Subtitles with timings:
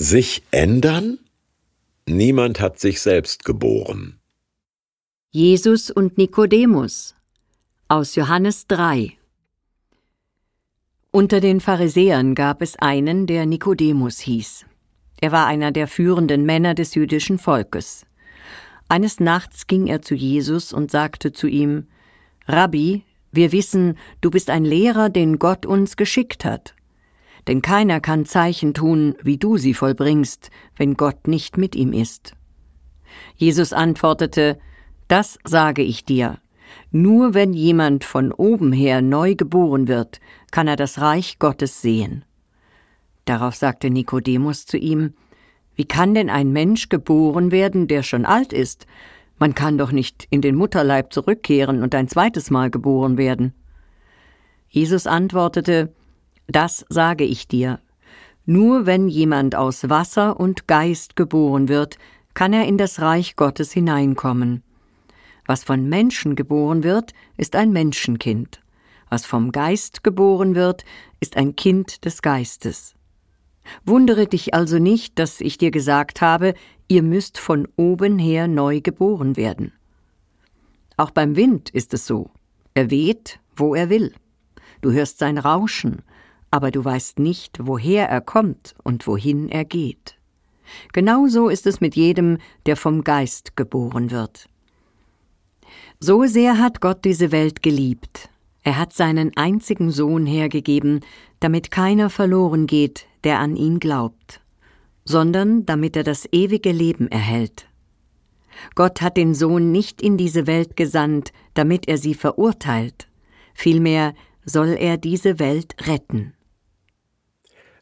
[0.00, 1.18] Sich ändern?
[2.06, 4.20] Niemand hat sich selbst geboren.
[5.32, 7.16] Jesus und Nikodemus
[7.88, 9.18] aus Johannes 3
[11.10, 14.66] Unter den Pharisäern gab es einen, der Nikodemus hieß.
[15.20, 18.06] Er war einer der führenden Männer des jüdischen Volkes.
[18.88, 21.88] Eines Nachts ging er zu Jesus und sagte zu ihm
[22.46, 23.02] Rabbi,
[23.32, 26.76] wir wissen, du bist ein Lehrer, den Gott uns geschickt hat.
[27.46, 32.34] Denn keiner kann Zeichen tun, wie du sie vollbringst, wenn Gott nicht mit ihm ist.
[33.36, 34.58] Jesus antwortete
[35.06, 36.38] Das sage ich dir.
[36.90, 40.20] Nur wenn jemand von oben her neu geboren wird,
[40.50, 42.24] kann er das Reich Gottes sehen.
[43.24, 45.14] Darauf sagte Nikodemus zu ihm
[45.74, 48.86] Wie kann denn ein Mensch geboren werden, der schon alt ist?
[49.38, 53.54] Man kann doch nicht in den Mutterleib zurückkehren und ein zweites Mal geboren werden.
[54.68, 55.92] Jesus antwortete
[56.48, 57.78] Das sage ich dir.
[58.46, 61.98] Nur wenn jemand aus Wasser und Geist geboren wird,
[62.32, 64.62] kann er in das Reich Gottes hineinkommen.
[65.46, 68.62] Was von Menschen geboren wird, ist ein Menschenkind.
[69.10, 70.84] Was vom Geist geboren wird,
[71.20, 72.94] ist ein Kind des Geistes.
[73.84, 76.54] Wundere dich also nicht, dass ich dir gesagt habe,
[76.88, 79.72] ihr müsst von oben her neu geboren werden.
[80.96, 82.30] Auch beim Wind ist es so.
[82.72, 84.14] Er weht, wo er will.
[84.80, 86.02] Du hörst sein Rauschen,
[86.50, 90.16] aber du weißt nicht, woher er kommt und wohin er geht.
[90.92, 94.48] Genauso ist es mit jedem, der vom Geist geboren wird.
[96.00, 98.28] So sehr hat Gott diese Welt geliebt.
[98.62, 101.00] Er hat seinen einzigen Sohn hergegeben,
[101.40, 104.42] damit keiner verloren geht, der an ihn glaubt
[105.08, 107.66] sondern damit er das ewige Leben erhält.
[108.74, 113.08] Gott hat den Sohn nicht in diese Welt gesandt, damit er sie verurteilt,
[113.54, 116.34] vielmehr soll er diese Welt retten.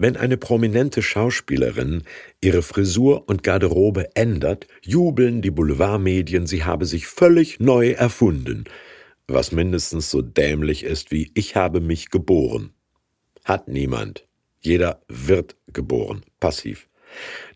[0.00, 2.04] Wenn eine prominente Schauspielerin
[2.40, 8.64] ihre Frisur und Garderobe ändert, jubeln die Boulevardmedien, sie habe sich völlig neu erfunden,
[9.28, 12.72] was mindestens so dämlich ist wie ich habe mich geboren.
[13.44, 14.26] Hat niemand.
[14.60, 16.88] Jeder wird geboren, passiv.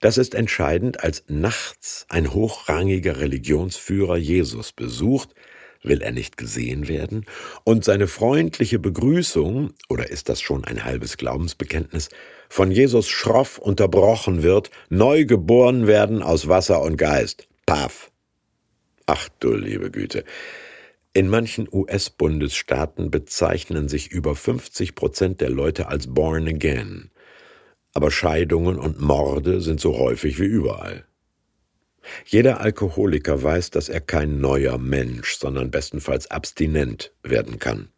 [0.00, 5.32] Das ist entscheidend, als nachts ein hochrangiger Religionsführer Jesus besucht,
[5.82, 7.26] will er nicht gesehen werden,
[7.64, 12.08] und seine freundliche Begrüßung, oder ist das schon ein halbes Glaubensbekenntnis,
[12.48, 17.48] von Jesus schroff unterbrochen wird, neu geboren werden aus Wasser und Geist.
[17.66, 18.10] Paff.
[19.06, 20.24] Ach du liebe Güte.
[21.14, 27.10] In manchen US-Bundesstaaten bezeichnen sich über 50 Prozent der Leute als born again
[27.94, 31.04] aber Scheidungen und Morde sind so häufig wie überall.
[32.26, 37.88] Jeder Alkoholiker weiß, dass er kein neuer Mensch, sondern bestenfalls abstinent werden kann.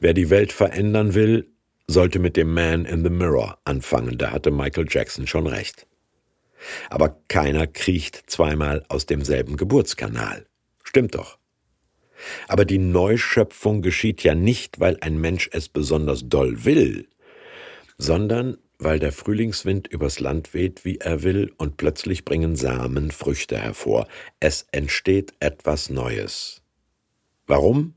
[0.00, 1.48] Wer die Welt verändern will,
[1.86, 5.86] sollte mit dem Man in the Mirror anfangen, da hatte Michael Jackson schon recht.
[6.88, 10.46] Aber keiner kriecht zweimal aus demselben Geburtskanal.
[10.84, 11.38] Stimmt doch.
[12.48, 17.08] Aber die Neuschöpfung geschieht ja nicht, weil ein Mensch es besonders doll will,
[17.96, 23.58] sondern weil der Frühlingswind übers Land weht, wie er will, und plötzlich bringen Samen Früchte
[23.58, 24.08] hervor.
[24.40, 26.62] Es entsteht etwas Neues.
[27.46, 27.94] Warum?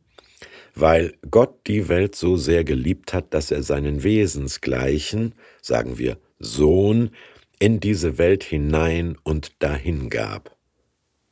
[0.75, 7.11] Weil Gott die Welt so sehr geliebt hat, dass er seinen Wesensgleichen, sagen wir Sohn,
[7.59, 10.57] in diese Welt hinein und dahin gab.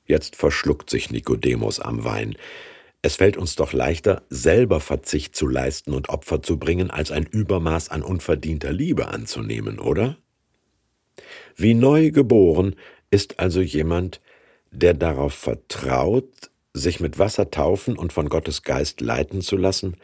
[0.06, 2.36] Jetzt verschluckt sich Nikodemus am Wein.
[3.02, 7.26] Es fällt uns doch leichter, selber Verzicht zu leisten und Opfer zu bringen, als ein
[7.26, 10.18] Übermaß an unverdienter Liebe anzunehmen, oder?
[11.56, 12.76] Wie neu geboren
[13.10, 14.22] ist also jemand,
[14.72, 19.98] der darauf vertraut, sich mit Wasser taufen und von Gottes Geist leiten zu lassen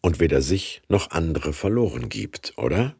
[0.00, 2.96] und weder sich noch andere verloren gibt, oder?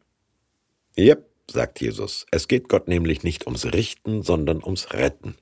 [0.95, 5.35] Jep, sagt Jesus, es geht Gott nämlich nicht ums Richten, sondern ums Retten.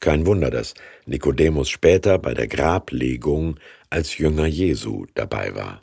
[0.00, 0.74] Kein Wunder, dass
[1.04, 5.82] Nikodemus später bei der Grablegung als Jünger Jesu dabei war.